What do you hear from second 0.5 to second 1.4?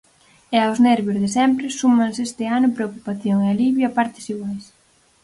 E aos nervios de